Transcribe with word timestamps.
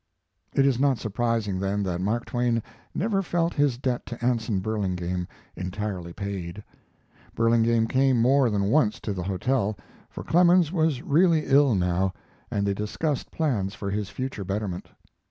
It 0.55 0.65
is 0.65 0.79
not 0.79 0.97
surprising 0.97 1.59
then 1.59 1.83
that 1.83 2.01
Mark 2.01 2.25
Twain 2.25 2.63
never 2.95 3.21
felt 3.21 3.53
his 3.53 3.77
debt 3.77 4.03
to 4.07 4.25
Anson 4.25 4.59
Burlingame 4.59 5.27
entirely 5.55 6.11
paid. 6.11 6.63
Burlingame 7.35 7.85
came 7.85 8.19
more 8.19 8.49
than 8.49 8.63
once 8.71 8.99
to 9.01 9.13
the 9.13 9.21
hotel, 9.21 9.77
for 10.09 10.23
Clemens 10.23 10.71
was 10.71 11.03
really 11.03 11.45
ill 11.45 11.75
now, 11.75 12.13
and 12.49 12.65
they 12.65 12.73
discussed 12.73 13.29
plans 13.29 13.75
for 13.75 13.91
his 13.91 14.09
future 14.09 14.43
betterment. 14.43 14.87